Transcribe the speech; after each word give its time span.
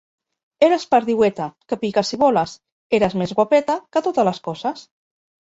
Eres 0.67 0.85
perdiueta, 0.95 1.45
que 1.73 1.77
piques 1.83 2.09
i 2.17 2.19
voles; 2.23 2.57
eres 3.01 3.17
més 3.23 3.35
guapeta, 3.41 3.79
que 3.93 4.05
totes 4.09 4.31
les 4.33 4.43
coses. 4.51 4.85